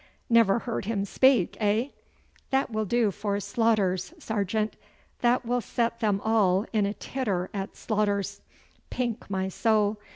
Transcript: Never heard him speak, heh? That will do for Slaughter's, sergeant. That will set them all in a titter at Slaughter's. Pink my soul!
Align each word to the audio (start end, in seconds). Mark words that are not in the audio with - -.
Never 0.31 0.57
heard 0.57 0.85
him 0.85 1.05
speak, 1.05 1.57
heh? 1.57 1.89
That 2.49 2.71
will 2.71 2.85
do 2.85 3.11
for 3.11 3.39
Slaughter's, 3.39 4.15
sergeant. 4.17 4.75
That 5.19 5.45
will 5.45 5.61
set 5.61 5.99
them 5.99 6.19
all 6.21 6.65
in 6.73 6.87
a 6.87 6.95
titter 6.95 7.51
at 7.53 7.75
Slaughter's. 7.77 8.41
Pink 8.89 9.29
my 9.29 9.47
soul! 9.47 9.99